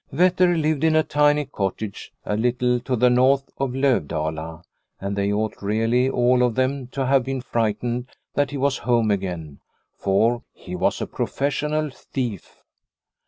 [0.11, 4.63] Vetter lived in a tiny cottage, a little to the north of Lovdala,
[4.99, 9.11] and they ought really all of them to have been frightened that he was home
[9.11, 9.59] again,
[9.95, 12.63] for he was a professional thief.